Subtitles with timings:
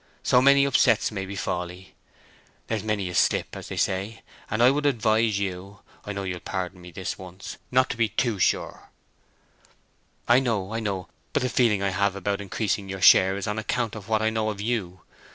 [0.23, 1.93] So many upsets may befall 'ee.
[2.65, 6.89] There's many a slip, as they say—and I would advise you—I know you'll pardon me
[6.89, 8.89] this once—not to be too sure."
[10.27, 11.07] "I know, I know.
[11.33, 14.31] But the feeling I have about increasing your share is on account of what I
[14.31, 15.01] know of you.